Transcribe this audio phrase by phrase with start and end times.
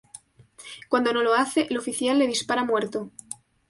[0.89, 3.11] Cuando no lo hace, el oficial le dispara muerto.